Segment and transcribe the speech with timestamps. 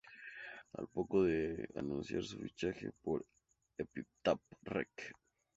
[0.79, 3.23] Al poco de anunciar su fichaje por
[3.77, 5.13] Epitaph Rec.